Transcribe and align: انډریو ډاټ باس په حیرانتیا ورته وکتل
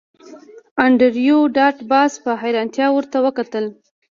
انډریو 0.85 1.39
ډاټ 1.55 1.77
باس 1.91 2.13
په 2.23 2.31
حیرانتیا 2.41 2.87
ورته 2.93 3.17
وکتل 3.25 3.65